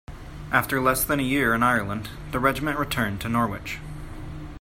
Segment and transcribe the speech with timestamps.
[0.51, 3.77] After less than a year in Ireland, the regiment returned to Norwich.